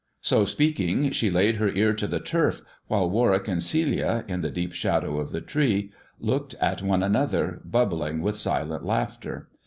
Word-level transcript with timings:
So 0.21 0.45
speaking, 0.45 1.11
she 1.11 1.29
laid 1.29 1.57
her 1.57 1.69
ear 1.69 1.93
to 1.93 2.07
the 2.07 2.19
turf, 2.19 2.61
while 2.87 3.07
Warwick 3.07 3.47
and 3.47 3.61
Celia, 3.61 4.25
in 4.27 4.41
the 4.41 4.49
deep 4.49 4.73
shadow 4.73 5.19
of 5.19 5.29
the 5.29 5.41
tree, 5.41 5.91
looked 6.19 6.55
at 6.55 6.81
one 6.81 7.03
another, 7.03 7.61
bubbling 7.63 8.19
with 8.23 8.35
silent 8.35 8.83
laughter. 8.83 9.47